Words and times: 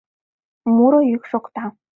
Муро 0.75 0.99
йӱк 1.09 1.23
шокта. 1.31 1.65